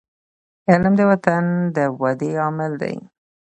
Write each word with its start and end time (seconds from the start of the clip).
علم 0.69 0.93
د 0.97 1.01
وطن 1.11 1.43
د 1.75 1.77
ودي 2.01 2.31
عامل 2.41 2.71
دی. 2.81 2.95